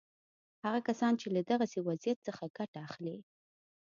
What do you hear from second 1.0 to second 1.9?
چې له دغسې